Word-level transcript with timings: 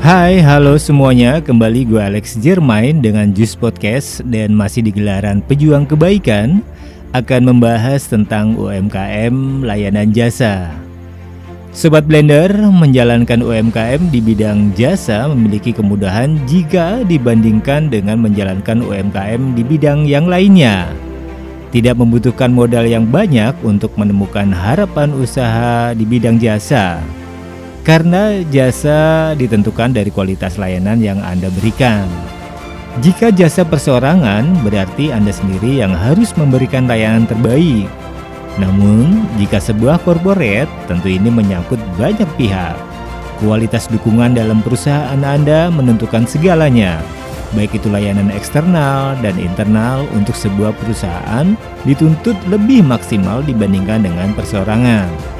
Hai, 0.00 0.40
halo 0.40 0.80
semuanya. 0.80 1.44
Kembali 1.44 1.84
gue 1.84 2.00
Alex 2.00 2.40
Jermain 2.40 3.04
dengan 3.04 3.36
Jus 3.36 3.52
Podcast 3.52 4.24
dan 4.24 4.56
masih 4.56 4.80
di 4.80 4.96
gelaran 4.96 5.44
Pejuang 5.44 5.84
Kebaikan 5.84 6.64
akan 7.12 7.42
membahas 7.44 8.08
tentang 8.08 8.56
UMKM 8.56 9.60
layanan 9.60 10.08
jasa. 10.08 10.72
Sobat 11.76 12.08
Blender 12.08 12.48
menjalankan 12.48 13.44
UMKM 13.44 14.08
di 14.08 14.24
bidang 14.24 14.72
jasa 14.72 15.28
memiliki 15.28 15.68
kemudahan 15.68 16.40
jika 16.48 17.04
dibandingkan 17.04 17.92
dengan 17.92 18.24
menjalankan 18.24 18.80
UMKM 18.80 19.52
di 19.52 19.60
bidang 19.60 20.08
yang 20.08 20.24
lainnya. 20.24 20.88
Tidak 21.76 21.92
membutuhkan 21.92 22.48
modal 22.48 22.88
yang 22.88 23.04
banyak 23.04 23.52
untuk 23.60 23.92
menemukan 24.00 24.48
harapan 24.48 25.12
usaha 25.12 25.92
di 25.92 26.08
bidang 26.08 26.40
jasa 26.40 27.19
karena 27.82 28.44
jasa 28.52 29.32
ditentukan 29.34 29.96
dari 29.96 30.12
kualitas 30.12 30.60
layanan 30.60 31.00
yang 31.00 31.18
Anda 31.24 31.48
berikan. 31.48 32.04
Jika 33.00 33.30
jasa 33.30 33.62
perseorangan, 33.62 34.66
berarti 34.66 35.14
Anda 35.14 35.30
sendiri 35.30 35.80
yang 35.80 35.94
harus 35.94 36.34
memberikan 36.34 36.90
layanan 36.90 37.24
terbaik. 37.24 37.86
Namun, 38.58 39.24
jika 39.38 39.62
sebuah 39.62 40.02
korporat, 40.02 40.66
tentu 40.90 41.08
ini 41.08 41.30
menyangkut 41.30 41.78
banyak 41.96 42.26
pihak. 42.34 42.76
Kualitas 43.40 43.88
dukungan 43.88 44.36
dalam 44.36 44.60
perusahaan 44.60 45.22
Anda 45.22 45.72
menentukan 45.72 46.28
segalanya, 46.28 47.00
baik 47.56 47.78
itu 47.78 47.88
layanan 47.88 48.28
eksternal 48.28 49.16
dan 49.24 49.38
internal 49.40 50.04
untuk 50.12 50.36
sebuah 50.36 50.76
perusahaan 50.76 51.56
dituntut 51.88 52.36
lebih 52.52 52.84
maksimal 52.84 53.40
dibandingkan 53.40 54.04
dengan 54.04 54.36
perseorangan. 54.36 55.39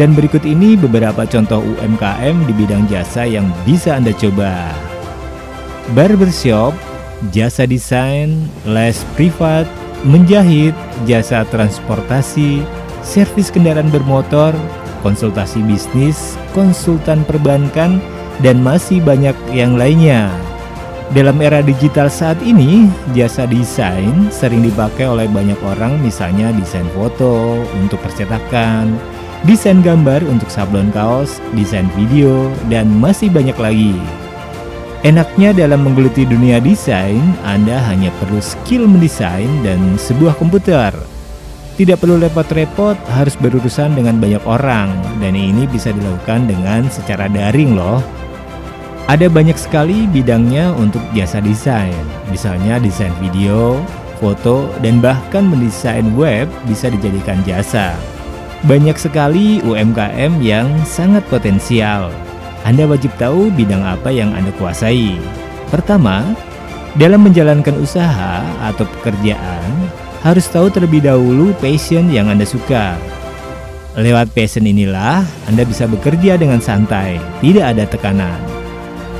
Dan 0.00 0.16
berikut 0.16 0.48
ini 0.48 0.72
beberapa 0.72 1.28
contoh 1.28 1.60
UMKM 1.60 2.48
di 2.48 2.52
bidang 2.56 2.88
jasa 2.88 3.28
yang 3.28 3.44
bisa 3.68 4.00
Anda 4.00 4.16
coba. 4.16 4.72
Barbershop, 5.92 6.72
jasa 7.28 7.68
desain, 7.68 8.48
les 8.64 8.96
privat, 9.12 9.68
menjahit, 10.08 10.72
jasa 11.04 11.44
transportasi, 11.52 12.64
servis 13.04 13.52
kendaraan 13.52 13.92
bermotor, 13.92 14.56
konsultasi 15.04 15.60
bisnis, 15.68 16.40
konsultan 16.56 17.20
perbankan, 17.28 18.00
dan 18.40 18.64
masih 18.64 19.04
banyak 19.04 19.36
yang 19.52 19.76
lainnya. 19.76 20.32
Dalam 21.12 21.44
era 21.44 21.60
digital 21.60 22.08
saat 22.08 22.40
ini, 22.40 22.88
jasa 23.12 23.44
desain 23.44 24.32
sering 24.32 24.64
dipakai 24.64 25.04
oleh 25.04 25.28
banyak 25.28 25.60
orang 25.60 26.00
misalnya 26.00 26.48
desain 26.56 26.88
foto 26.96 27.60
untuk 27.76 28.00
percetakan, 28.00 28.96
desain 29.42 29.82
gambar 29.82 30.22
untuk 30.26 30.46
sablon 30.50 30.94
kaos, 30.94 31.42
desain 31.58 31.90
video, 31.98 32.50
dan 32.70 32.86
masih 33.02 33.30
banyak 33.30 33.56
lagi. 33.58 33.94
Enaknya 35.02 35.50
dalam 35.50 35.82
menggeluti 35.82 36.22
dunia 36.22 36.62
desain, 36.62 37.18
Anda 37.42 37.82
hanya 37.90 38.14
perlu 38.22 38.38
skill 38.38 38.86
mendesain 38.86 39.50
dan 39.66 39.98
sebuah 39.98 40.38
komputer. 40.38 40.94
Tidak 41.74 41.98
perlu 41.98 42.22
repot-repot 42.22 42.94
harus 43.10 43.34
berurusan 43.34 43.98
dengan 43.98 44.22
banyak 44.22 44.46
orang, 44.46 44.94
dan 45.18 45.34
ini 45.34 45.66
bisa 45.66 45.90
dilakukan 45.90 46.46
dengan 46.46 46.86
secara 46.86 47.26
daring 47.26 47.74
loh. 47.74 47.98
Ada 49.10 49.26
banyak 49.26 49.58
sekali 49.58 50.06
bidangnya 50.06 50.70
untuk 50.78 51.02
jasa 51.10 51.42
desain, 51.42 51.98
misalnya 52.30 52.78
desain 52.78 53.10
video, 53.18 53.82
foto, 54.22 54.70
dan 54.86 55.02
bahkan 55.02 55.50
mendesain 55.50 56.14
web 56.14 56.46
bisa 56.70 56.86
dijadikan 56.86 57.42
jasa. 57.42 57.98
Banyak 58.62 58.94
sekali 58.94 59.58
UMKM 59.66 60.38
yang 60.38 60.70
sangat 60.86 61.26
potensial. 61.26 62.14
Anda 62.62 62.86
wajib 62.86 63.10
tahu 63.18 63.50
bidang 63.50 63.82
apa 63.82 64.14
yang 64.14 64.30
Anda 64.38 64.54
kuasai. 64.54 65.18
Pertama, 65.66 66.22
dalam 66.94 67.26
menjalankan 67.26 67.74
usaha 67.82 68.38
atau 68.62 68.86
pekerjaan, 68.86 69.66
harus 70.22 70.46
tahu 70.46 70.70
terlebih 70.70 71.02
dahulu 71.02 71.50
passion 71.58 72.06
yang 72.14 72.30
Anda 72.30 72.46
suka. 72.46 72.94
Lewat 73.98 74.30
passion 74.30 74.62
inilah 74.62 75.26
Anda 75.50 75.66
bisa 75.66 75.90
bekerja 75.90 76.38
dengan 76.38 76.62
santai, 76.62 77.18
tidak 77.42 77.74
ada 77.74 77.82
tekanan. 77.90 78.38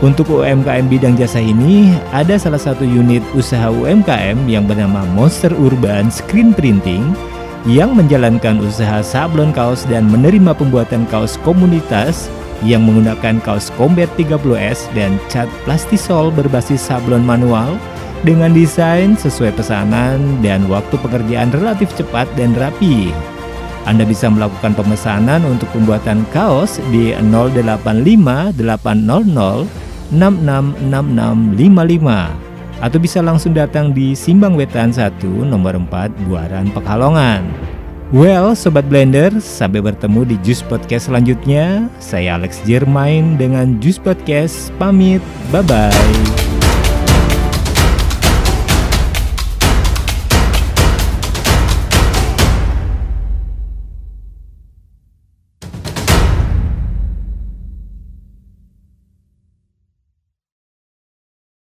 Untuk 0.06 0.30
UMKM 0.30 0.86
bidang 0.86 1.18
jasa 1.18 1.42
ini, 1.42 1.90
ada 2.14 2.38
salah 2.38 2.62
satu 2.62 2.86
unit 2.86 3.26
usaha 3.34 3.74
UMKM 3.74 4.38
yang 4.46 4.70
bernama 4.70 5.02
Monster 5.18 5.50
Urban 5.50 6.14
Screen 6.14 6.54
Printing 6.54 7.31
yang 7.68 7.94
menjalankan 7.94 8.58
usaha 8.58 9.02
sablon 9.06 9.54
kaos 9.54 9.86
dan 9.86 10.10
menerima 10.10 10.50
pembuatan 10.54 11.06
kaos 11.06 11.38
komunitas 11.46 12.26
yang 12.66 12.82
menggunakan 12.86 13.38
kaos 13.42 13.70
Combat 13.78 14.10
30S 14.18 14.90
dan 14.94 15.18
cat 15.30 15.48
plastisol 15.66 16.30
berbasis 16.34 16.82
sablon 16.82 17.22
manual 17.22 17.78
dengan 18.22 18.54
desain 18.54 19.18
sesuai 19.18 19.52
pesanan 19.58 20.42
dan 20.42 20.66
waktu 20.70 20.94
pekerjaan 20.98 21.50
relatif 21.54 21.90
cepat 21.98 22.28
dan 22.38 22.54
rapi. 22.54 23.10
Anda 23.82 24.06
bisa 24.06 24.30
melakukan 24.30 24.78
pemesanan 24.78 25.42
untuk 25.42 25.66
pembuatan 25.74 26.22
kaos 26.30 26.78
di 26.94 27.10
085 27.18 28.54
800 28.54 29.66
666655 30.12 32.51
atau 32.82 32.98
bisa 32.98 33.22
langsung 33.22 33.54
datang 33.54 33.94
di 33.94 34.12
Simbang 34.18 34.58
Wetan 34.58 34.90
1 34.90 35.22
nomor 35.22 35.78
4 35.78 36.26
Buaran 36.26 36.68
Pekalongan. 36.74 37.46
Well, 38.12 38.52
Sobat 38.52 38.84
Blender, 38.92 39.32
sampai 39.40 39.80
bertemu 39.80 40.28
di 40.28 40.36
Juice 40.44 40.60
Podcast 40.60 41.08
selanjutnya. 41.08 41.88
Saya 41.96 42.36
Alex 42.36 42.60
Jermain 42.68 43.40
dengan 43.40 43.80
Juice 43.80 44.02
Podcast, 44.02 44.68
pamit, 44.76 45.24
bye-bye. 45.48 46.61